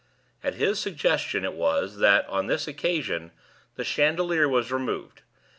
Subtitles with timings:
[0.43, 3.29] At his suggestion it was that, on this occasion,
[3.75, 5.21] the chandelier was removed.